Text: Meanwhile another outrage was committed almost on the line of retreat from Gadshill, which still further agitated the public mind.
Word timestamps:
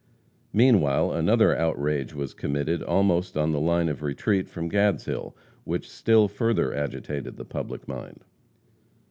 Meanwhile 0.51 1.11
another 1.11 1.55
outrage 1.55 2.11
was 2.15 2.33
committed 2.33 2.81
almost 2.81 3.37
on 3.37 3.51
the 3.51 3.59
line 3.59 3.87
of 3.87 4.01
retreat 4.01 4.49
from 4.49 4.67
Gadshill, 4.67 5.35
which 5.63 5.87
still 5.87 6.27
further 6.27 6.73
agitated 6.73 7.37
the 7.37 7.45
public 7.45 7.87
mind. 7.87 8.25